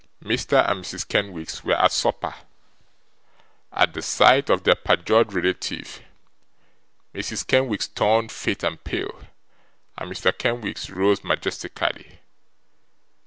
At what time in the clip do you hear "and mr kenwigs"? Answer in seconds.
9.95-10.89